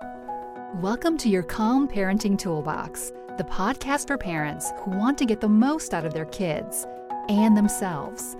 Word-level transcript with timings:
Welcome 0.00 1.18
to 1.18 1.28
your 1.28 1.42
Calm 1.42 1.88
Parenting 1.88 2.38
Toolbox, 2.38 3.10
the 3.36 3.42
podcast 3.42 4.06
for 4.06 4.16
parents 4.16 4.70
who 4.78 4.92
want 4.92 5.18
to 5.18 5.26
get 5.26 5.40
the 5.40 5.48
most 5.48 5.92
out 5.92 6.04
of 6.04 6.14
their 6.14 6.26
kids 6.26 6.86
and 7.28 7.56
themselves. 7.56 8.36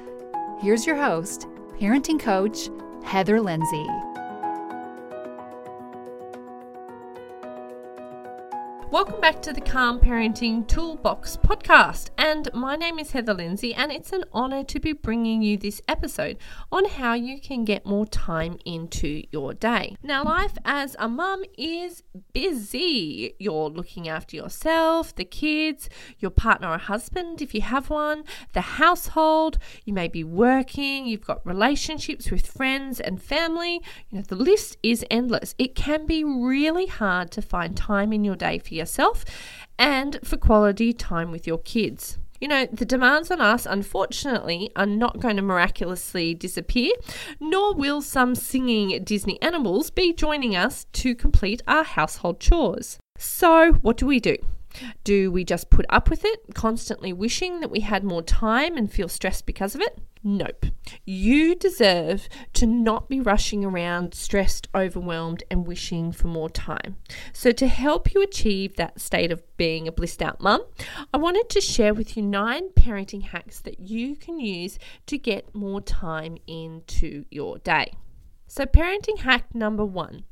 Here's 0.61 0.87
your 0.87 0.95
host, 0.95 1.49
parenting 1.81 2.21
coach, 2.21 2.69
Heather 3.03 3.41
Lindsay. 3.41 3.87
Welcome 8.99 9.21
back 9.21 9.41
to 9.43 9.53
the 9.53 9.61
Calm 9.61 10.01
Parenting 10.01 10.67
Toolbox 10.67 11.37
podcast. 11.37 12.11
And 12.19 12.53
my 12.53 12.75
name 12.75 12.99
is 12.99 13.13
Heather 13.13 13.33
Lindsay, 13.33 13.73
and 13.73 13.93
it's 13.93 14.13
an 14.13 14.25
honor 14.33 14.65
to 14.65 14.81
be 14.81 14.93
bringing 14.93 15.41
you 15.41 15.57
this 15.57 15.81
episode 15.87 16.37
on 16.73 16.85
how 16.85 17.15
you 17.15 17.41
can 17.41 17.65
get 17.65 17.87
more 17.87 18.07
time 18.07 18.59
into 18.65 19.23
your 19.31 19.55
day. 19.55 19.95
Now, 20.03 20.25
life 20.25 20.59
as 20.65 20.97
a 20.99 21.09
mum 21.09 21.45
is 21.57 22.03
busy. 22.33 23.37
You're 23.39 23.71
looking 23.71 24.09
after 24.09 24.35
yourself, 24.35 25.15
the 25.15 25.25
kids, 25.25 25.89
your 26.19 26.33
partner 26.33 26.69
or 26.71 26.79
husband, 26.79 27.41
if 27.41 27.55
you 27.55 27.61
have 27.61 27.91
one, 27.91 28.25
the 28.53 28.63
household. 28.63 29.59
You 29.85 29.93
may 29.93 30.09
be 30.09 30.25
working, 30.25 31.07
you've 31.07 31.25
got 31.25 31.47
relationships 31.47 32.33
with 32.33 32.45
friends 32.45 32.99
and 32.99 33.23
family. 33.23 33.81
You 34.11 34.19
know, 34.19 34.23
the 34.23 34.35
list 34.35 34.77
is 34.83 35.05
endless. 35.09 35.55
It 35.57 35.77
can 35.77 36.05
be 36.05 36.25
really 36.25 36.87
hard 36.87 37.31
to 37.31 37.41
find 37.41 37.77
time 37.77 38.13
in 38.13 38.25
your 38.25 38.35
day 38.35 38.59
for 38.59 38.75
yourself 38.75 38.88
and 39.79 40.19
for 40.25 40.37
quality 40.37 40.93
time 40.93 41.31
with 41.31 41.47
your 41.47 41.59
kids. 41.59 42.19
You 42.41 42.47
know, 42.47 42.67
the 42.67 42.85
demands 42.85 43.31
on 43.33 43.41
us, 43.41 43.67
unfortunately, 43.67 44.71
are 44.77 44.87
not 44.87 45.19
going 45.19 45.37
to 45.37 45.43
miraculously 45.43 46.35
disappear, 46.35 46.93
nor 47.41 47.75
will 47.75 48.01
some 48.01 48.37
singing 48.37 49.03
Disney 49.03 49.43
animals 49.43 49.91
be 49.91 50.13
joining 50.13 50.55
us 50.55 50.87
to 50.93 51.17
complete 51.17 51.63
our 51.67 51.83
household 51.83 52.39
chores. 52.39 52.99
So, 53.19 53.73
what 53.83 53.97
do 53.97 54.07
we 54.07 54.21
do? 54.21 54.37
Do 55.03 55.33
we 55.33 55.45
just 55.45 55.71
put 55.71 55.87
up 55.89 56.09
with 56.09 56.25
it, 56.25 56.55
constantly 56.55 57.13
wishing 57.13 57.59
that 57.61 57.71
we 57.71 57.81
had 57.81 58.05
more 58.05 58.23
time 58.23 58.77
and 58.77 58.93
feel 58.93 59.09
stressed 59.09 59.45
because 59.45 59.75
of 59.75 59.81
it? 59.81 59.99
Nope. 60.23 60.67
You 61.05 61.55
deserve 61.55 62.29
to 62.55 62.67
not 62.67 63.09
be 63.09 63.21
rushing 63.21 63.65
around, 63.65 64.15
stressed, 64.15 64.69
overwhelmed, 64.75 65.45
and 65.51 65.67
wishing 65.67 66.13
for 66.13 66.27
more 66.27 66.51
time. 66.51 66.97
So, 67.33 67.53
to 67.53 67.67
help 67.69 68.13
you 68.15 68.23
achieve 68.23 68.77
that 68.77 69.01
state 69.01 69.31
of 69.31 69.43
being 69.57 69.87
a 69.87 69.93
blissed 69.93 70.23
out 70.23 70.41
mum, 70.41 70.65
I 71.13 71.19
wanted 71.19 71.49
to 71.51 71.61
share 71.61 71.95
with 71.95 72.17
you 72.17 72.23
nine 72.23 72.71
parenting 72.71 73.23
hacks 73.23 73.61
that 73.61 73.81
you 73.81 74.17
can 74.17 74.41
use 74.41 74.79
to 75.07 75.19
get 75.19 75.55
more 75.55 75.81
time 75.81 76.39
into 76.47 77.25
your 77.31 77.59
day. 77.59 77.93
So, 78.47 78.65
parenting 78.65 79.19
hack 79.19 79.55
number 79.55 79.85
one 79.85 80.25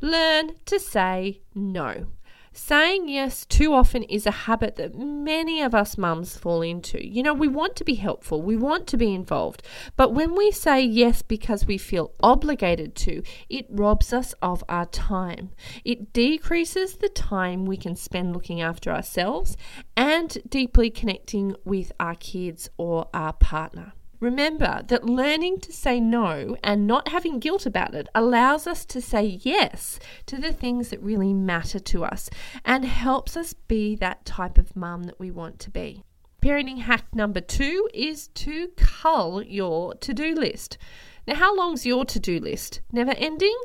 learn 0.00 0.50
to 0.66 0.78
say 0.80 1.40
no. 1.54 2.06
Saying 2.54 3.08
yes 3.08 3.46
too 3.46 3.72
often 3.72 4.02
is 4.02 4.26
a 4.26 4.30
habit 4.30 4.76
that 4.76 4.94
many 4.94 5.62
of 5.62 5.74
us 5.74 5.96
mums 5.96 6.36
fall 6.36 6.60
into. 6.60 7.04
You 7.04 7.22
know, 7.22 7.32
we 7.32 7.48
want 7.48 7.76
to 7.76 7.84
be 7.84 7.94
helpful, 7.94 8.42
we 8.42 8.56
want 8.56 8.86
to 8.88 8.98
be 8.98 9.14
involved, 9.14 9.62
but 9.96 10.12
when 10.12 10.34
we 10.34 10.50
say 10.50 10.82
yes 10.82 11.22
because 11.22 11.66
we 11.66 11.78
feel 11.78 12.12
obligated 12.22 12.94
to, 12.96 13.22
it 13.48 13.66
robs 13.70 14.12
us 14.12 14.34
of 14.42 14.62
our 14.68 14.86
time. 14.86 15.50
It 15.82 16.12
decreases 16.12 16.96
the 16.96 17.08
time 17.08 17.64
we 17.64 17.78
can 17.78 17.96
spend 17.96 18.34
looking 18.34 18.60
after 18.60 18.90
ourselves 18.90 19.56
and 19.96 20.36
deeply 20.46 20.90
connecting 20.90 21.56
with 21.64 21.90
our 21.98 22.16
kids 22.16 22.68
or 22.76 23.08
our 23.14 23.32
partner. 23.32 23.94
Remember 24.22 24.84
that 24.86 25.04
learning 25.04 25.58
to 25.62 25.72
say 25.72 25.98
no 25.98 26.56
and 26.62 26.86
not 26.86 27.08
having 27.08 27.40
guilt 27.40 27.66
about 27.66 27.92
it 27.92 28.08
allows 28.14 28.68
us 28.68 28.84
to 28.84 29.00
say 29.00 29.40
yes 29.42 29.98
to 30.26 30.36
the 30.36 30.52
things 30.52 30.90
that 30.90 31.02
really 31.02 31.34
matter 31.34 31.80
to 31.80 32.04
us 32.04 32.30
and 32.64 32.84
helps 32.84 33.36
us 33.36 33.52
be 33.52 33.96
that 33.96 34.24
type 34.24 34.58
of 34.58 34.76
mum 34.76 35.02
that 35.02 35.18
we 35.18 35.32
want 35.32 35.58
to 35.58 35.70
be. 35.70 36.04
Parenting 36.40 36.78
hack 36.78 37.12
number 37.12 37.40
two 37.40 37.88
is 37.92 38.28
to 38.28 38.68
cull 38.76 39.42
your 39.42 39.94
to 39.94 40.14
do 40.14 40.36
list. 40.36 40.78
Now, 41.24 41.36
how 41.36 41.56
long's 41.56 41.86
your 41.86 42.04
to 42.06 42.18
do 42.18 42.40
list? 42.40 42.80
Never 42.90 43.12
ending? 43.12 43.56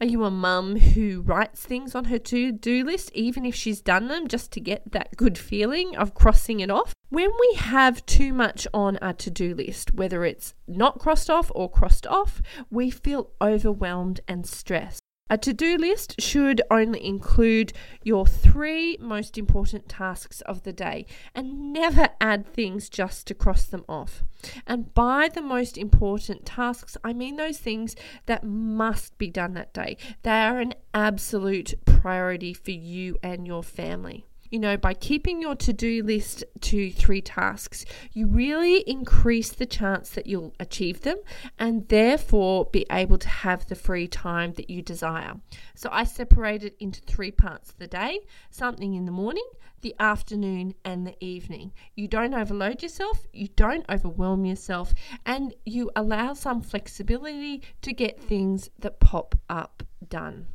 Are 0.00 0.06
you 0.06 0.24
a 0.24 0.30
mum 0.30 0.76
who 0.76 1.22
writes 1.22 1.64
things 1.64 1.96
on 1.96 2.04
her 2.04 2.18
to 2.18 2.52
do 2.52 2.84
list, 2.84 3.10
even 3.12 3.44
if 3.44 3.56
she's 3.56 3.80
done 3.80 4.06
them, 4.06 4.28
just 4.28 4.52
to 4.52 4.60
get 4.60 4.92
that 4.92 5.16
good 5.16 5.36
feeling 5.36 5.96
of 5.96 6.14
crossing 6.14 6.60
it 6.60 6.70
off? 6.70 6.94
When 7.08 7.30
we 7.40 7.56
have 7.56 8.06
too 8.06 8.32
much 8.32 8.68
on 8.72 8.98
our 8.98 9.14
to 9.14 9.30
do 9.30 9.52
list, 9.54 9.94
whether 9.94 10.24
it's 10.24 10.54
not 10.68 11.00
crossed 11.00 11.28
off 11.28 11.50
or 11.54 11.68
crossed 11.68 12.06
off, 12.06 12.40
we 12.70 12.88
feel 12.88 13.30
overwhelmed 13.40 14.20
and 14.28 14.46
stressed. 14.46 15.02
A 15.30 15.38
to 15.38 15.54
do 15.54 15.78
list 15.78 16.20
should 16.20 16.60
only 16.70 17.02
include 17.04 17.72
your 18.02 18.26
three 18.26 18.98
most 19.00 19.38
important 19.38 19.88
tasks 19.88 20.42
of 20.42 20.62
the 20.62 20.74
day 20.74 21.06
and 21.34 21.72
never 21.72 22.10
add 22.20 22.46
things 22.52 22.90
just 22.90 23.26
to 23.28 23.34
cross 23.34 23.64
them 23.64 23.84
off. 23.88 24.24
And 24.66 24.92
by 24.92 25.28
the 25.28 25.40
most 25.40 25.78
important 25.78 26.44
tasks, 26.44 26.98
I 27.02 27.14
mean 27.14 27.36
those 27.36 27.58
things 27.58 27.96
that 28.26 28.44
must 28.44 29.16
be 29.16 29.30
done 29.30 29.54
that 29.54 29.72
day. 29.72 29.96
They 30.22 30.30
are 30.42 30.60
an 30.60 30.74
absolute 30.92 31.74
priority 31.86 32.52
for 32.52 32.72
you 32.72 33.16
and 33.22 33.46
your 33.46 33.62
family 33.62 34.26
you 34.52 34.58
know, 34.58 34.76
by 34.76 34.92
keeping 34.92 35.40
your 35.40 35.56
to 35.56 35.72
do 35.72 36.02
list 36.02 36.44
to 36.60 36.92
three 36.92 37.22
tasks, 37.22 37.86
you 38.12 38.26
really 38.26 38.80
increase 38.80 39.50
the 39.50 39.64
chance 39.64 40.10
that 40.10 40.26
you'll 40.26 40.54
achieve 40.60 41.00
them 41.00 41.16
and 41.58 41.88
therefore 41.88 42.66
be 42.66 42.84
able 42.92 43.16
to 43.16 43.28
have 43.30 43.66
the 43.66 43.74
free 43.74 44.06
time 44.06 44.52
that 44.52 44.68
you 44.68 44.82
desire. 44.82 45.40
So 45.74 45.88
I 45.90 46.04
separate 46.04 46.64
it 46.64 46.76
into 46.78 47.00
three 47.00 47.30
parts 47.30 47.70
of 47.70 47.78
the 47.78 47.86
day 47.86 48.20
something 48.50 48.94
in 48.94 49.06
the 49.06 49.10
morning, 49.10 49.48
the 49.80 49.94
afternoon, 49.98 50.74
and 50.84 51.06
the 51.06 51.16
evening. 51.24 51.72
You 51.94 52.06
don't 52.06 52.34
overload 52.34 52.82
yourself, 52.82 53.26
you 53.32 53.48
don't 53.56 53.86
overwhelm 53.88 54.44
yourself, 54.44 54.92
and 55.24 55.54
you 55.64 55.90
allow 55.96 56.34
some 56.34 56.60
flexibility 56.60 57.62
to 57.80 57.94
get 57.94 58.20
things 58.20 58.68
that 58.78 59.00
pop 59.00 59.34
up 59.48 59.82
done. 60.06 60.48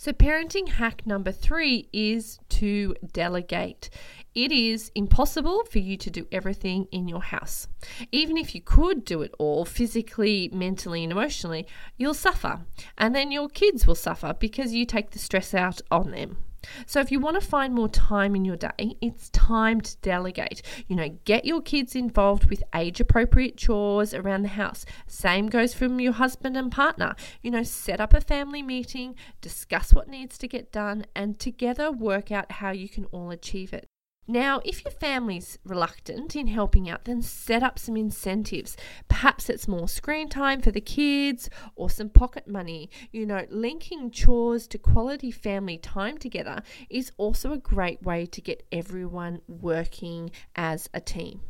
So, 0.00 0.12
parenting 0.12 0.68
hack 0.68 1.04
number 1.08 1.32
three 1.32 1.88
is 1.92 2.38
to 2.50 2.94
delegate. 3.12 3.90
It 4.32 4.52
is 4.52 4.92
impossible 4.94 5.64
for 5.64 5.80
you 5.80 5.96
to 5.96 6.08
do 6.08 6.28
everything 6.30 6.86
in 6.92 7.08
your 7.08 7.20
house. 7.20 7.66
Even 8.12 8.36
if 8.36 8.54
you 8.54 8.60
could 8.60 9.04
do 9.04 9.22
it 9.22 9.34
all 9.40 9.64
physically, 9.64 10.50
mentally, 10.52 11.02
and 11.02 11.10
emotionally, 11.10 11.66
you'll 11.96 12.14
suffer. 12.14 12.60
And 12.96 13.12
then 13.12 13.32
your 13.32 13.48
kids 13.48 13.88
will 13.88 13.96
suffer 13.96 14.36
because 14.38 14.72
you 14.72 14.86
take 14.86 15.10
the 15.10 15.18
stress 15.18 15.52
out 15.52 15.80
on 15.90 16.12
them. 16.12 16.44
So, 16.86 17.00
if 17.00 17.10
you 17.10 17.20
want 17.20 17.40
to 17.40 17.46
find 17.46 17.74
more 17.74 17.88
time 17.88 18.34
in 18.34 18.44
your 18.44 18.56
day, 18.56 18.96
it's 19.00 19.30
time 19.30 19.80
to 19.80 19.96
delegate. 19.98 20.62
You 20.86 20.96
know, 20.96 21.08
get 21.24 21.44
your 21.44 21.60
kids 21.60 21.94
involved 21.94 22.50
with 22.50 22.62
age 22.74 23.00
appropriate 23.00 23.56
chores 23.56 24.12
around 24.14 24.42
the 24.42 24.48
house. 24.48 24.84
Same 25.06 25.48
goes 25.48 25.74
from 25.74 26.00
your 26.00 26.12
husband 26.12 26.56
and 26.56 26.70
partner. 26.70 27.14
You 27.42 27.50
know, 27.50 27.62
set 27.62 28.00
up 28.00 28.14
a 28.14 28.20
family 28.20 28.62
meeting, 28.62 29.14
discuss 29.40 29.92
what 29.92 30.08
needs 30.08 30.38
to 30.38 30.48
get 30.48 30.72
done, 30.72 31.06
and 31.14 31.38
together 31.38 31.90
work 31.90 32.32
out 32.32 32.52
how 32.52 32.70
you 32.70 32.88
can 32.88 33.04
all 33.06 33.30
achieve 33.30 33.72
it. 33.72 33.86
Now, 34.30 34.60
if 34.62 34.84
your 34.84 34.92
family's 34.92 35.58
reluctant 35.64 36.36
in 36.36 36.48
helping 36.48 36.86
out, 36.86 37.06
then 37.06 37.22
set 37.22 37.62
up 37.62 37.78
some 37.78 37.96
incentives. 37.96 38.76
Perhaps 39.08 39.48
it's 39.48 39.66
more 39.66 39.88
screen 39.88 40.28
time 40.28 40.60
for 40.60 40.70
the 40.70 40.82
kids 40.82 41.48
or 41.76 41.88
some 41.88 42.10
pocket 42.10 42.46
money. 42.46 42.90
You 43.10 43.24
know, 43.24 43.46
linking 43.48 44.10
chores 44.10 44.66
to 44.68 44.76
quality 44.76 45.30
family 45.30 45.78
time 45.78 46.18
together 46.18 46.62
is 46.90 47.10
also 47.16 47.52
a 47.52 47.58
great 47.58 48.02
way 48.02 48.26
to 48.26 48.42
get 48.42 48.66
everyone 48.70 49.40
working 49.48 50.30
as 50.54 50.90
a 50.92 51.00
team. 51.00 51.40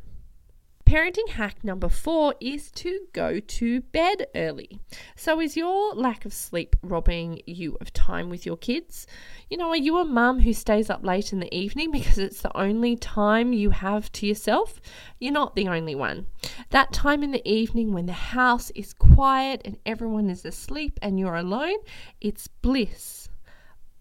Parenting 0.88 1.28
hack 1.28 1.62
number 1.62 1.90
four 1.90 2.34
is 2.40 2.70
to 2.70 3.00
go 3.12 3.40
to 3.40 3.82
bed 3.82 4.26
early. 4.34 4.80
So, 5.16 5.38
is 5.38 5.54
your 5.54 5.92
lack 5.92 6.24
of 6.24 6.32
sleep 6.32 6.76
robbing 6.82 7.42
you 7.46 7.76
of 7.82 7.92
time 7.92 8.30
with 8.30 8.46
your 8.46 8.56
kids? 8.56 9.06
You 9.50 9.58
know, 9.58 9.68
are 9.68 9.76
you 9.76 9.98
a 9.98 10.06
mum 10.06 10.40
who 10.40 10.54
stays 10.54 10.88
up 10.88 11.04
late 11.04 11.30
in 11.30 11.40
the 11.40 11.54
evening 11.54 11.90
because 11.90 12.16
it's 12.16 12.40
the 12.40 12.56
only 12.56 12.96
time 12.96 13.52
you 13.52 13.68
have 13.68 14.10
to 14.12 14.26
yourself? 14.26 14.80
You're 15.18 15.30
not 15.30 15.56
the 15.56 15.68
only 15.68 15.94
one. 15.94 16.26
That 16.70 16.94
time 16.94 17.22
in 17.22 17.32
the 17.32 17.46
evening 17.46 17.92
when 17.92 18.06
the 18.06 18.14
house 18.14 18.70
is 18.70 18.94
quiet 18.94 19.60
and 19.66 19.76
everyone 19.84 20.30
is 20.30 20.46
asleep 20.46 20.98
and 21.02 21.20
you're 21.20 21.36
alone, 21.36 21.76
it's 22.22 22.48
bliss. 22.48 23.27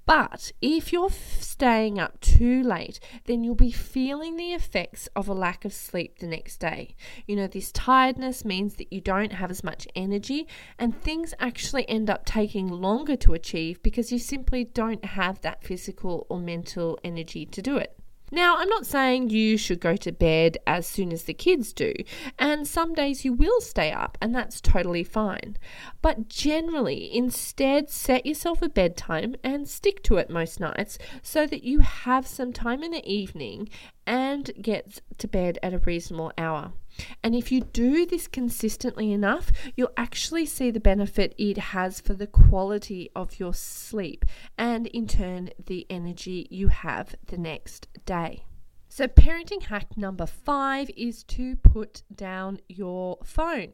But 0.07 0.53
if 0.61 0.93
you're 0.93 1.09
staying 1.09 1.99
up 1.99 2.21
too 2.21 2.63
late, 2.63 3.01
then 3.25 3.43
you'll 3.43 3.55
be 3.55 3.71
feeling 3.71 4.37
the 4.37 4.53
effects 4.53 5.09
of 5.17 5.27
a 5.27 5.33
lack 5.33 5.65
of 5.65 5.73
sleep 5.73 6.19
the 6.19 6.27
next 6.27 6.59
day. 6.59 6.95
You 7.25 7.35
know, 7.35 7.47
this 7.47 7.73
tiredness 7.73 8.45
means 8.45 8.75
that 8.75 8.93
you 8.93 9.01
don't 9.01 9.33
have 9.33 9.51
as 9.51 9.65
much 9.65 9.85
energy, 9.97 10.47
and 10.79 10.99
things 11.01 11.33
actually 11.39 11.87
end 11.89 12.09
up 12.09 12.25
taking 12.25 12.69
longer 12.69 13.17
to 13.17 13.33
achieve 13.33 13.83
because 13.83 14.09
you 14.09 14.17
simply 14.17 14.63
don't 14.63 15.03
have 15.03 15.41
that 15.41 15.61
physical 15.61 16.25
or 16.29 16.39
mental 16.39 16.97
energy 17.03 17.45
to 17.45 17.61
do 17.61 17.75
it. 17.75 17.99
Now, 18.31 18.57
I'm 18.57 18.67
not 18.67 18.85
saying 18.85 19.29
you 19.29 19.57
should 19.57 19.79
go 19.79 19.95
to 19.95 20.11
bed 20.11 20.57
as 20.67 20.85
soon 20.85 21.13
as 21.13 21.23
the 21.23 21.33
kids 21.33 21.71
do, 21.71 21.93
and 22.37 22.67
some 22.67 22.93
days 22.93 23.23
you 23.23 23.31
will 23.31 23.61
stay 23.61 23.91
up, 23.91 24.17
and 24.21 24.35
that's 24.35 24.59
totally 24.59 25.05
fine. 25.05 25.55
But 26.01 26.27
generally, 26.27 27.15
instead, 27.15 27.89
set 27.89 28.25
yourself 28.25 28.61
a 28.61 28.67
bedtime 28.67 29.35
and 29.45 29.67
stick 29.67 30.03
to 30.03 30.17
it 30.17 30.29
most 30.29 30.59
nights 30.59 30.97
so 31.21 31.47
that 31.47 31.63
you 31.63 31.79
have 31.79 32.27
some 32.27 32.51
time 32.51 32.83
in 32.83 32.91
the 32.91 33.09
evening 33.09 33.69
and 34.05 34.51
get 34.61 34.99
to 35.19 35.27
bed 35.27 35.57
at 35.63 35.73
a 35.73 35.79
reasonable 35.79 36.33
hour. 36.37 36.73
And 37.23 37.35
if 37.35 37.51
you 37.51 37.61
do 37.61 38.05
this 38.05 38.27
consistently 38.27 39.11
enough, 39.11 39.51
you'll 39.75 39.91
actually 39.97 40.45
see 40.45 40.71
the 40.71 40.79
benefit 40.79 41.33
it 41.37 41.57
has 41.57 41.99
for 41.99 42.13
the 42.13 42.27
quality 42.27 43.09
of 43.15 43.39
your 43.39 43.53
sleep 43.53 44.25
and, 44.57 44.87
in 44.87 45.07
turn, 45.07 45.49
the 45.65 45.85
energy 45.89 46.47
you 46.49 46.69
have 46.69 47.15
the 47.25 47.37
next 47.37 47.87
day. 48.05 48.45
So, 48.89 49.07
parenting 49.07 49.63
hack 49.63 49.97
number 49.97 50.25
five 50.25 50.89
is 50.95 51.23
to 51.25 51.55
put 51.57 52.03
down 52.13 52.59
your 52.67 53.17
phone. 53.23 53.73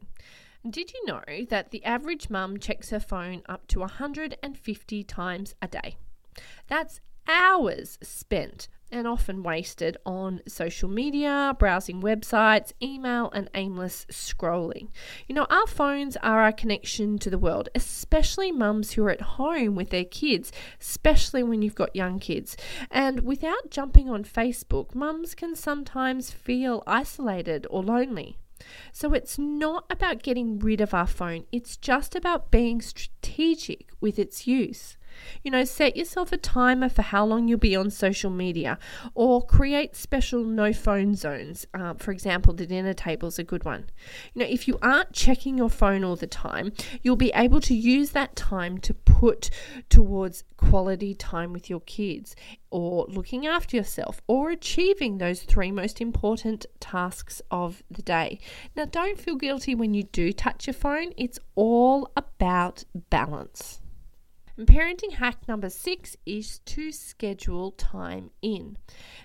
Did 0.68 0.92
you 0.92 1.06
know 1.06 1.22
that 1.50 1.70
the 1.70 1.84
average 1.84 2.30
mum 2.30 2.58
checks 2.58 2.90
her 2.90 3.00
phone 3.00 3.42
up 3.46 3.66
to 3.68 3.80
150 3.80 5.04
times 5.04 5.54
a 5.60 5.68
day? 5.68 5.96
That's 6.66 7.00
hours 7.28 7.98
spent 8.02 8.68
and 8.90 9.06
often 9.06 9.42
wasted 9.42 9.96
on 10.06 10.40
social 10.46 10.88
media, 10.88 11.56
browsing 11.58 12.00
websites, 12.00 12.72
email, 12.82 13.30
and 13.32 13.50
aimless 13.54 14.06
scrolling. 14.10 14.88
You 15.26 15.34
know, 15.34 15.46
our 15.50 15.66
phones 15.66 16.16
are 16.18 16.40
our 16.40 16.52
connection 16.52 17.18
to 17.18 17.30
the 17.30 17.38
world, 17.38 17.68
especially 17.74 18.52
mums 18.52 18.92
who 18.92 19.04
are 19.04 19.10
at 19.10 19.20
home 19.20 19.74
with 19.74 19.90
their 19.90 20.04
kids, 20.04 20.52
especially 20.80 21.42
when 21.42 21.62
you've 21.62 21.74
got 21.74 21.96
young 21.96 22.18
kids. 22.18 22.56
And 22.90 23.20
without 23.20 23.70
jumping 23.70 24.08
on 24.08 24.24
Facebook, 24.24 24.94
mums 24.94 25.34
can 25.34 25.56
sometimes 25.56 26.30
feel 26.30 26.82
isolated 26.86 27.66
or 27.70 27.82
lonely. 27.82 28.38
So 28.92 29.12
it's 29.12 29.38
not 29.38 29.84
about 29.90 30.22
getting 30.22 30.58
rid 30.58 30.80
of 30.80 30.94
our 30.94 31.06
phone, 31.06 31.44
it's 31.52 31.76
just 31.76 32.14
about 32.14 32.50
being 32.50 32.80
strategic 32.80 33.90
with 34.00 34.18
its 34.18 34.46
use. 34.46 34.96
You 35.42 35.50
know, 35.50 35.64
set 35.64 35.96
yourself 35.96 36.32
a 36.32 36.36
timer 36.36 36.88
for 36.88 37.02
how 37.02 37.24
long 37.24 37.48
you'll 37.48 37.58
be 37.58 37.76
on 37.76 37.90
social 37.90 38.30
media 38.30 38.78
or 39.14 39.44
create 39.44 39.96
special 39.96 40.44
no 40.44 40.72
phone 40.72 41.14
zones. 41.14 41.66
Uh, 41.74 41.94
for 41.94 42.10
example, 42.10 42.54
the 42.54 42.66
dinner 42.66 42.94
table 42.94 43.28
is 43.28 43.38
a 43.38 43.44
good 43.44 43.64
one. 43.64 43.86
You 44.34 44.42
know, 44.42 44.48
if 44.48 44.68
you 44.68 44.78
aren't 44.82 45.12
checking 45.12 45.58
your 45.58 45.70
phone 45.70 46.04
all 46.04 46.16
the 46.16 46.26
time, 46.26 46.72
you'll 47.02 47.16
be 47.16 47.32
able 47.34 47.60
to 47.62 47.74
use 47.74 48.10
that 48.10 48.36
time 48.36 48.78
to 48.78 48.94
put 48.94 49.50
towards 49.88 50.44
quality 50.56 51.14
time 51.14 51.52
with 51.52 51.70
your 51.70 51.80
kids 51.80 52.34
or 52.70 53.06
looking 53.08 53.46
after 53.46 53.76
yourself 53.76 54.20
or 54.26 54.50
achieving 54.50 55.18
those 55.18 55.42
three 55.42 55.70
most 55.70 56.00
important 56.00 56.66
tasks 56.80 57.40
of 57.50 57.82
the 57.90 58.02
day. 58.02 58.38
Now, 58.76 58.84
don't 58.84 59.18
feel 59.18 59.36
guilty 59.36 59.74
when 59.74 59.94
you 59.94 60.02
do 60.02 60.32
touch 60.32 60.66
your 60.66 60.74
phone, 60.74 61.12
it's 61.16 61.38
all 61.54 62.10
about 62.16 62.84
balance. 63.10 63.80
And 64.56 64.68
parenting 64.68 65.14
hack 65.14 65.48
number 65.48 65.68
six 65.68 66.16
is 66.24 66.60
to 66.60 66.92
schedule 66.92 67.72
time 67.72 68.30
in. 68.40 68.78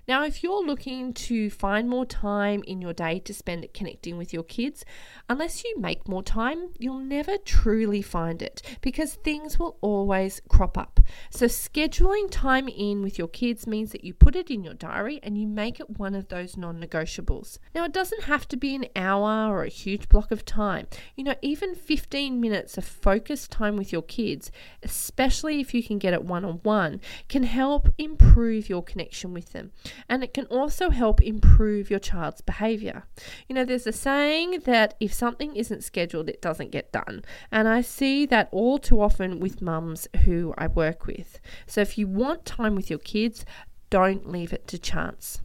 Now, 0.08 0.24
if 0.24 0.42
you're 0.42 0.66
looking 0.66 1.14
to 1.14 1.52
find 1.52 1.88
more 1.88 2.06
time 2.06 2.64
in 2.66 2.82
your 2.82 2.94
day 2.94 3.20
to 3.20 3.34
spend 3.34 3.68
connecting 3.72 4.18
with 4.18 4.34
your 4.34 4.42
kids, 4.42 4.84
unless 5.30 5.64
you 5.64 5.76
make 5.78 6.08
more 6.08 6.24
time, 6.24 6.70
you'll 6.80 6.98
never 6.98 7.38
truly 7.38 8.02
find 8.02 8.42
it 8.42 8.64
because 8.82 9.14
things 9.14 9.60
will 9.60 9.78
always 9.82 10.42
crop 10.50 10.80
up. 10.80 11.00
So, 11.30 11.46
scheduling 11.46 12.32
time 12.32 12.68
in 12.68 13.04
with 13.04 13.20
your 13.20 13.28
kids 13.28 13.68
means 13.68 13.92
that 13.92 14.04
you 14.04 14.16
put 14.16 14.36
it 14.36 14.50
in 14.50 14.64
your 14.64 14.74
diary 14.74 15.20
and 15.22 15.38
you 15.38 15.46
make 15.46 15.80
it 15.80 16.00
one 16.00 16.16
of 16.16 16.30
those 16.30 16.58
non 16.58 16.82
negotiables. 16.82 17.60
Now, 17.76 17.84
it 17.84 17.94
doesn't 17.94 18.24
have 18.24 18.48
to 18.48 18.58
be 18.58 18.74
an 18.74 18.88
hour 18.96 19.56
or 19.56 19.64
a 19.64 19.70
huge 19.70 20.10
block 20.10 20.32
of 20.32 20.44
time. 20.44 20.88
You 21.16 21.24
know, 21.24 21.36
even 21.44 21.76
15 21.76 22.42
minutes 22.42 22.80
of 22.80 22.84
focused 22.84 23.52
time 23.52 23.76
with 23.76 23.92
your 23.92 24.02
kids, 24.02 24.52
especially 24.82 25.19
if 25.20 25.74
you 25.74 25.84
can 25.84 26.00
get 26.00 26.14
it 26.14 26.24
one 26.24 26.46
on 26.46 26.60
one, 26.64 27.02
can 27.28 27.44
help 27.44 27.90
improve 27.98 28.70
your 28.70 28.82
connection 28.82 29.34
with 29.34 29.52
them. 29.52 29.72
And 30.08 30.24
it 30.24 30.34
can 30.34 30.46
also 30.46 30.90
help 30.90 31.22
improve 31.22 31.90
your 31.90 32.00
child's 32.00 32.42
behavior. 32.42 33.04
You 33.48 33.56
know, 33.56 33.66
there's 33.66 33.88
a 33.88 33.92
saying 33.92 34.62
that 34.66 34.96
if 35.00 35.14
something 35.14 35.56
isn't 35.56 35.84
scheduled, 35.84 36.30
it 36.30 36.42
doesn't 36.42 36.72
get 36.72 36.92
done. 36.92 37.24
And 37.52 37.68
I 37.68 37.82
see 37.82 38.26
that 38.28 38.50
all 38.52 38.78
too 38.78 39.02
often 39.02 39.40
with 39.40 39.62
mums 39.62 40.08
who 40.24 40.54
I 40.58 40.68
work 40.68 41.06
with. 41.06 41.40
So 41.68 41.82
if 41.82 41.98
you 41.98 42.08
want 42.08 42.46
time 42.46 42.76
with 42.76 42.90
your 42.90 43.00
kids, 43.00 43.46
don't 43.90 44.30
leave 44.30 44.54
it 44.54 44.68
to 44.68 44.78
chance. 44.78 45.42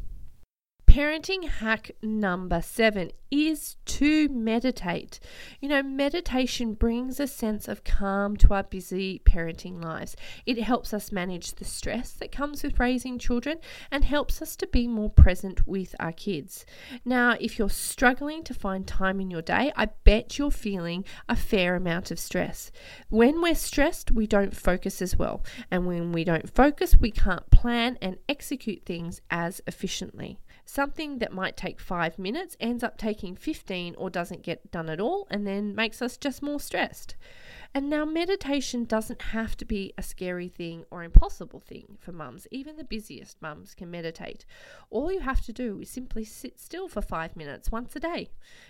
Parenting 0.94 1.48
hack 1.48 1.90
number 2.02 2.62
seven 2.62 3.10
is 3.28 3.74
to 3.84 4.28
meditate. 4.28 5.18
You 5.60 5.68
know, 5.68 5.82
meditation 5.82 6.74
brings 6.74 7.18
a 7.18 7.26
sense 7.26 7.66
of 7.66 7.82
calm 7.82 8.36
to 8.36 8.54
our 8.54 8.62
busy 8.62 9.20
parenting 9.24 9.82
lives. 9.82 10.14
It 10.46 10.62
helps 10.62 10.94
us 10.94 11.10
manage 11.10 11.54
the 11.54 11.64
stress 11.64 12.12
that 12.12 12.30
comes 12.30 12.62
with 12.62 12.78
raising 12.78 13.18
children 13.18 13.58
and 13.90 14.04
helps 14.04 14.40
us 14.40 14.54
to 14.54 14.68
be 14.68 14.86
more 14.86 15.10
present 15.10 15.66
with 15.66 15.96
our 15.98 16.12
kids. 16.12 16.64
Now, 17.04 17.34
if 17.40 17.58
you're 17.58 17.70
struggling 17.70 18.44
to 18.44 18.54
find 18.54 18.86
time 18.86 19.18
in 19.18 19.32
your 19.32 19.42
day, 19.42 19.72
I 19.74 19.86
bet 20.04 20.38
you're 20.38 20.52
feeling 20.52 21.04
a 21.28 21.34
fair 21.34 21.74
amount 21.74 22.12
of 22.12 22.20
stress. 22.20 22.70
When 23.08 23.42
we're 23.42 23.56
stressed, 23.56 24.12
we 24.12 24.28
don't 24.28 24.54
focus 24.54 25.02
as 25.02 25.16
well. 25.16 25.42
And 25.72 25.88
when 25.88 26.12
we 26.12 26.22
don't 26.22 26.54
focus, 26.54 26.96
we 26.96 27.10
can't 27.10 27.50
plan 27.50 27.98
and 28.00 28.18
execute 28.28 28.84
things 28.86 29.22
as 29.28 29.60
efficiently. 29.66 30.38
Something 30.64 31.18
that 31.18 31.32
might 31.32 31.56
take 31.56 31.80
five 31.80 32.18
minutes 32.18 32.56
ends 32.58 32.82
up 32.82 32.96
taking 32.96 33.36
15 33.36 33.94
or 33.96 34.10
doesn't 34.10 34.42
get 34.42 34.70
done 34.70 34.88
at 34.88 35.00
all 35.00 35.26
and 35.30 35.46
then 35.46 35.74
makes 35.74 36.00
us 36.00 36.16
just 36.16 36.42
more 36.42 36.60
stressed. 36.60 37.16
And 37.76 37.90
now, 37.90 38.04
meditation 38.04 38.84
doesn't 38.84 39.20
have 39.20 39.56
to 39.56 39.64
be 39.64 39.92
a 39.98 40.02
scary 40.02 40.46
thing 40.46 40.84
or 40.92 41.02
impossible 41.02 41.58
thing 41.58 41.98
for 41.98 42.12
mums. 42.12 42.46
Even 42.52 42.76
the 42.76 42.84
busiest 42.84 43.42
mums 43.42 43.74
can 43.74 43.90
meditate. 43.90 44.46
All 44.90 45.10
you 45.10 45.18
have 45.18 45.40
to 45.46 45.52
do 45.52 45.80
is 45.80 45.90
simply 45.90 46.24
sit 46.24 46.60
still 46.60 46.86
for 46.86 47.02
five 47.02 47.34
minutes 47.34 47.72
once 47.72 47.96
a 47.96 48.00
day. 48.00 48.28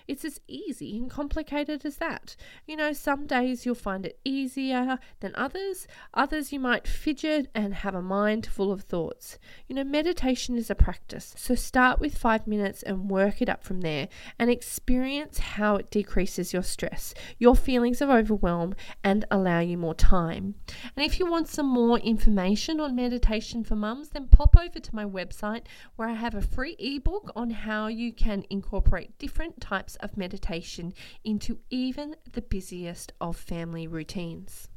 It's 0.09 0.25
as 0.25 0.41
easy 0.49 0.97
and 0.97 1.11
complicated 1.11 1.85
as 1.85 1.97
that. 1.97 2.35
You 2.67 2.77
know, 2.77 2.95
some 2.95 3.27
days 3.27 3.67
you'll 3.67 3.75
find 3.75 4.07
it 4.07 4.19
easier 4.25 4.99
than 5.21 5.35
others, 5.35 5.87
others 6.15 6.51
you 6.51 6.59
might 6.59 6.89
fidget 6.89 7.51
and 7.55 7.75
have 7.75 7.95
a 7.95 8.01
mind 8.01 8.47
full 8.47 8.73
of 8.73 8.85
thoughts. 8.85 9.39
You 9.69 9.75
know, 9.75 9.85
meditation 9.85 10.57
is 10.57 10.71
a 10.71 10.75
practice. 10.75 11.35
So 11.37 11.55
start 11.55 11.84
with 11.93 12.17
five 12.17 12.47
minutes 12.47 12.83
and 12.83 13.11
work 13.11 13.43
it 13.43 13.49
up 13.49 13.63
from 13.63 13.81
there 13.83 14.09
and 14.39 14.51
experience 14.51 15.39
how 15.39 15.77
it 15.77 15.91
decreases 15.91 16.53
your 16.53 16.63
stress, 16.63 17.15
your 17.39 17.55
feelings 17.55 18.01
of 18.01 18.11
overwhelm 18.11 18.75
and 19.03 19.25
allow 19.31 19.61
you 19.61 19.77
more 19.77 19.95
time. 19.95 20.55
And 20.97 21.05
if 21.05 21.19
you 21.19 21.27
want 21.27 21.49
some 21.49 21.67
more 21.67 21.99
information 21.99 22.81
on 22.81 22.97
meditation 22.97 23.65
for 23.65 23.77
mums, 23.77 24.11
then 24.11 24.29
pop 24.29 24.57
over 24.59 24.79
to 24.79 24.95
my 24.95 25.05
website 25.05 25.63
where 25.97 26.09
I 26.09 26.15
have 26.15 26.35
a 26.35 26.43
free 26.43 26.77
ebook 26.79 27.31
on 27.37 27.51
how 27.51 27.89
you 27.89 28.13
can 28.13 28.45
incorporate 28.51 29.19
different 29.19 29.61
types 29.61 29.97
of 29.97 30.17
meditation 30.17 30.93
into 31.25 31.59
even 31.71 32.17
the 32.33 32.43
busiest 32.43 33.13
of 33.21 33.37
family 33.37 33.87
routines. 33.87 34.69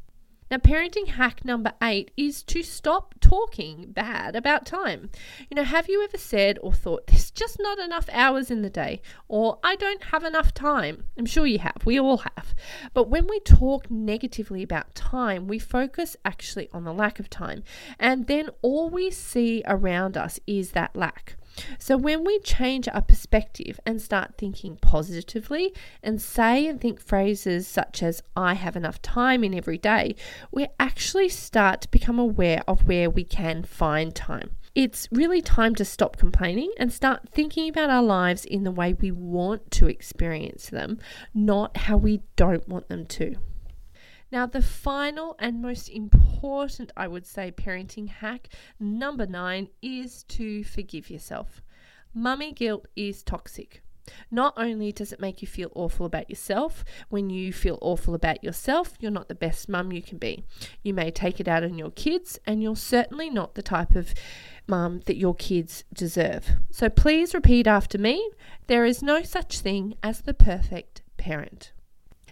Now, 0.49 0.57
parenting 0.57 1.07
hack 1.07 1.43
number 1.43 1.73
eight 1.81 2.11
is 2.15 2.41
to 2.43 2.63
stop 2.63 3.15
talking 3.19 3.91
bad 3.91 4.35
about 4.35 4.65
time. 4.65 5.09
You 5.49 5.55
know, 5.55 5.63
have 5.63 5.89
you 5.89 6.03
ever 6.03 6.17
said 6.17 6.57
or 6.61 6.71
thought, 6.71 7.07
there's 7.07 7.31
just 7.31 7.59
not 7.59 7.79
enough 7.79 8.07
hours 8.11 8.49
in 8.49 8.61
the 8.61 8.69
day, 8.69 9.01
or 9.27 9.59
I 9.63 9.75
don't 9.75 10.05
have 10.05 10.23
enough 10.23 10.53
time? 10.53 11.03
I'm 11.17 11.25
sure 11.25 11.45
you 11.45 11.59
have, 11.59 11.85
we 11.85 11.99
all 11.99 12.17
have. 12.17 12.55
But 12.93 13.09
when 13.09 13.27
we 13.27 13.39
talk 13.41 13.91
negatively 13.91 14.63
about 14.63 14.95
time, 14.95 15.47
we 15.47 15.59
focus 15.59 16.15
actually 16.23 16.69
on 16.71 16.85
the 16.85 16.93
lack 16.93 17.19
of 17.19 17.29
time, 17.29 17.63
and 17.99 18.27
then 18.27 18.49
all 18.61 18.89
we 18.89 19.11
see 19.11 19.63
around 19.65 20.15
us 20.15 20.39
is 20.47 20.71
that 20.71 20.95
lack. 20.95 21.35
So, 21.79 21.97
when 21.97 22.23
we 22.23 22.39
change 22.39 22.87
our 22.87 23.01
perspective 23.01 23.79
and 23.85 24.01
start 24.01 24.35
thinking 24.37 24.77
positively 24.77 25.73
and 26.03 26.21
say 26.21 26.67
and 26.67 26.79
think 26.79 26.99
phrases 26.99 27.67
such 27.67 28.03
as, 28.03 28.21
I 28.35 28.53
have 28.53 28.75
enough 28.75 29.01
time 29.01 29.43
in 29.43 29.53
every 29.53 29.77
day, 29.77 30.15
we 30.51 30.67
actually 30.79 31.29
start 31.29 31.81
to 31.81 31.89
become 31.89 32.19
aware 32.19 32.61
of 32.67 32.87
where 32.87 33.09
we 33.09 33.23
can 33.23 33.63
find 33.63 34.13
time. 34.13 34.51
It's 34.75 35.07
really 35.11 35.41
time 35.41 35.73
to 35.75 35.85
stop 35.85 36.17
complaining 36.17 36.71
and 36.77 36.93
start 36.93 37.29
thinking 37.29 37.67
about 37.67 37.89
our 37.89 38.03
lives 38.03 38.45
in 38.45 38.63
the 38.63 38.71
way 38.71 38.93
we 38.93 39.09
want 39.09 39.71
to 39.71 39.87
experience 39.87 40.69
them, 40.69 40.99
not 41.33 41.77
how 41.77 41.97
we 41.97 42.21
don't 42.35 42.67
want 42.67 42.87
them 42.87 43.07
to. 43.07 43.37
Now, 44.31 44.45
the 44.45 44.61
final 44.61 45.35
and 45.39 45.61
most 45.61 45.87
important, 45.89 46.91
I 46.97 47.07
would 47.07 47.25
say, 47.25 47.51
parenting 47.51 48.09
hack, 48.09 48.49
number 48.79 49.25
nine, 49.25 49.69
is 49.81 50.23
to 50.23 50.63
forgive 50.63 51.09
yourself. 51.09 51.61
Mummy 52.13 52.51
guilt 52.51 52.87
is 52.95 53.23
toxic. 53.23 53.81
Not 54.31 54.53
only 54.57 54.91
does 54.91 55.11
it 55.11 55.19
make 55.19 55.41
you 55.41 55.47
feel 55.47 55.71
awful 55.75 56.05
about 56.05 56.29
yourself, 56.29 56.83
when 57.09 57.29
you 57.29 57.51
feel 57.51 57.77
awful 57.81 58.15
about 58.15 58.43
yourself, 58.43 58.93
you're 58.99 59.11
not 59.11 59.27
the 59.27 59.35
best 59.35 59.69
mum 59.69 59.91
you 59.91 60.01
can 60.01 60.17
be. 60.17 60.43
You 60.81 60.93
may 60.93 61.11
take 61.11 61.39
it 61.39 61.47
out 61.47 61.63
on 61.63 61.77
your 61.77 61.91
kids, 61.91 62.39
and 62.45 62.61
you're 62.61 62.75
certainly 62.75 63.29
not 63.29 63.55
the 63.55 63.61
type 63.61 63.95
of 63.95 64.13
mum 64.67 65.01
that 65.05 65.17
your 65.17 65.35
kids 65.35 65.83
deserve. 65.93 66.49
So 66.69 66.89
please 66.89 67.33
repeat 67.33 67.67
after 67.67 67.97
me 67.97 68.29
there 68.67 68.85
is 68.85 69.01
no 69.01 69.23
such 69.23 69.59
thing 69.59 69.95
as 70.03 70.21
the 70.21 70.33
perfect 70.33 71.01
parent. 71.17 71.71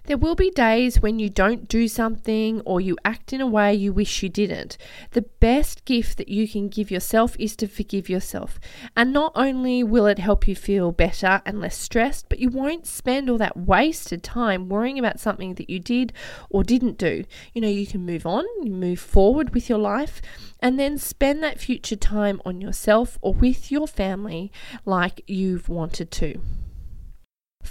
There 0.08 0.18
will 0.18 0.36
be 0.36 0.52
days 0.52 1.02
when 1.02 1.18
you 1.18 1.32
don't 1.32 1.68
do 1.68 1.88
something 1.88 2.62
or 2.62 2.80
you 2.80 2.96
act 3.04 3.34
in 3.34 3.42
a 3.42 3.48
way 3.48 3.74
you 3.74 3.92
wish 3.92 4.22
you 4.22 4.30
didn't. 4.30 4.78
The 5.12 5.24
best 5.24 5.84
gift 5.84 6.20
that 6.20 6.30
you 6.30 6.48
can 6.48 6.70
give 6.70 6.92
yourself 6.92 7.36
is 7.40 7.56
to 7.56 7.68
forgive 7.68 8.08
yourself. 8.08 8.60
And 8.96 9.12
not 9.12 9.32
only 9.34 9.84
will 9.84 10.06
it 10.06 10.20
help 10.20 10.48
you 10.48 10.56
feel 10.56 10.92
better 10.92 11.42
and 11.44 11.60
less 11.60 11.76
stressed, 11.76 12.30
but 12.30 12.38
you 12.38 12.50
won't 12.50 12.86
spend 12.86 13.32
all 13.32 13.40
that 13.40 13.58
wasted 13.58 14.22
time 14.22 14.70
worrying 14.70 15.00
about 15.00 15.20
something 15.20 15.56
that 15.56 15.72
you 15.72 15.80
did 15.80 16.14
or 16.52 16.64
didn't 16.64 17.00
do. 17.00 17.24
You 17.54 17.62
know, 17.62 17.68
you 17.68 17.88
can 17.88 18.06
move 18.06 18.28
on, 18.28 18.46
move 18.62 19.00
forward 19.00 19.56
with 19.56 19.70
your 19.70 19.80
life, 19.80 20.22
and 20.60 20.80
then 20.80 21.00
spend 21.00 21.42
that 21.42 21.60
future 21.60 21.96
time 21.96 22.42
on 22.46 22.62
yourself 22.62 23.18
or 23.22 23.34
with 23.34 23.72
your 23.72 23.88
family 23.88 24.52
like 24.86 25.24
you've 25.26 25.68
wanted 25.68 26.12
to. 26.12 26.40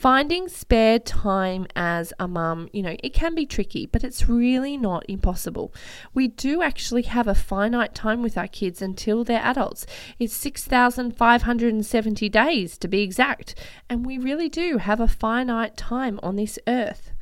Finding 0.04 0.48
spare 0.48 0.98
time 0.98 1.66
as 1.74 2.12
a 2.20 2.28
mum, 2.28 2.68
you 2.74 2.82
know, 2.82 2.94
it 3.02 3.14
can 3.14 3.34
be 3.34 3.46
tricky, 3.46 3.86
but 3.86 4.04
it's 4.04 4.28
really 4.28 4.76
not 4.76 5.02
impossible. 5.08 5.72
We 6.12 6.28
do 6.28 6.60
actually 6.60 7.04
have 7.04 7.26
a 7.26 7.34
finite 7.34 7.94
time 7.94 8.20
with 8.20 8.36
our 8.36 8.46
kids 8.46 8.82
until 8.82 9.24
they're 9.24 9.40
adults. 9.40 9.86
It's 10.18 10.34
6,570 10.34 12.28
days 12.28 12.76
to 12.76 12.86
be 12.86 13.00
exact, 13.00 13.54
and 13.88 14.04
we 14.04 14.18
really 14.18 14.50
do 14.50 14.76
have 14.76 15.00
a 15.00 15.08
finite 15.08 15.74
time 15.74 16.20
on 16.22 16.36
this 16.36 16.58
earth. 16.68 17.12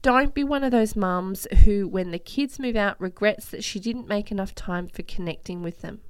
Don't 0.00 0.32
be 0.32 0.44
one 0.44 0.62
of 0.62 0.70
those 0.70 0.94
mums 0.94 1.48
who, 1.64 1.88
when 1.88 2.12
the 2.12 2.20
kids 2.20 2.60
move 2.60 2.76
out, 2.76 3.00
regrets 3.00 3.48
that 3.48 3.64
she 3.64 3.80
didn't 3.80 4.06
make 4.06 4.30
enough 4.30 4.54
time 4.54 4.86
for 4.86 5.02
connecting 5.02 5.60
with 5.60 5.80
them. 5.80 6.02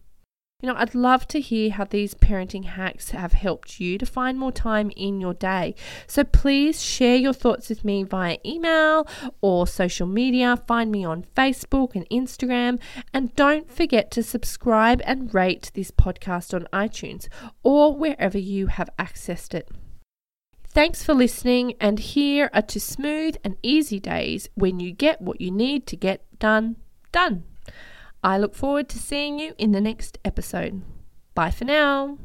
You 0.60 0.68
know, 0.68 0.74
I'd 0.76 0.92
love 0.92 1.28
to 1.28 1.40
hear 1.40 1.70
how 1.70 1.84
these 1.84 2.14
parenting 2.14 2.64
hacks 2.64 3.10
have 3.12 3.32
helped 3.32 3.78
you 3.78 3.96
to 3.96 4.04
find 4.04 4.36
more 4.36 4.50
time 4.50 4.90
in 4.96 5.20
your 5.20 5.34
day. 5.34 5.76
So 6.08 6.24
please 6.24 6.82
share 6.82 7.14
your 7.14 7.32
thoughts 7.32 7.68
with 7.68 7.84
me 7.84 8.02
via 8.02 8.38
email 8.44 9.06
or 9.40 9.68
social 9.68 10.08
media. 10.08 10.56
Find 10.66 10.90
me 10.90 11.04
on 11.04 11.26
Facebook 11.36 11.94
and 11.94 12.10
Instagram. 12.10 12.80
And 13.14 13.36
don't 13.36 13.70
forget 13.70 14.10
to 14.10 14.24
subscribe 14.24 15.00
and 15.04 15.32
rate 15.32 15.70
this 15.74 15.92
podcast 15.92 16.52
on 16.52 16.66
iTunes 16.72 17.28
or 17.62 17.94
wherever 17.94 18.36
you 18.36 18.66
have 18.66 18.90
accessed 18.98 19.54
it. 19.54 19.68
Thanks 20.66 21.04
for 21.04 21.14
listening, 21.14 21.74
and 21.80 22.00
here 22.00 22.50
are 22.52 22.62
to 22.62 22.80
smooth 22.80 23.36
and 23.44 23.56
easy 23.62 24.00
days 24.00 24.48
when 24.54 24.80
you 24.80 24.90
get 24.90 25.20
what 25.20 25.40
you 25.40 25.52
need 25.52 25.86
to 25.86 25.96
get 25.96 26.24
done, 26.40 26.76
done. 27.12 27.44
I 28.22 28.38
look 28.38 28.54
forward 28.54 28.88
to 28.90 28.98
seeing 28.98 29.38
you 29.38 29.54
in 29.58 29.72
the 29.72 29.80
next 29.80 30.18
episode. 30.24 30.82
Bye 31.34 31.50
for 31.50 31.64
now. 31.64 32.18